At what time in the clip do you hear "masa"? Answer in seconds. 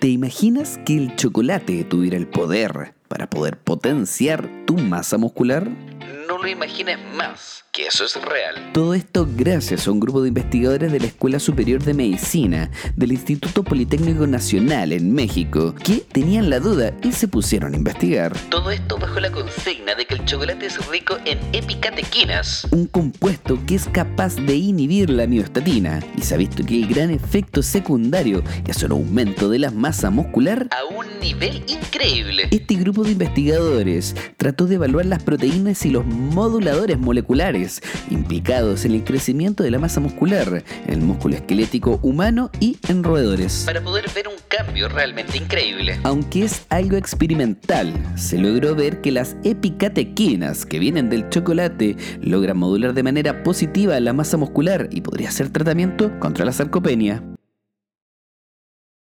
4.78-5.18, 29.70-30.10, 39.78-40.00, 54.12-54.36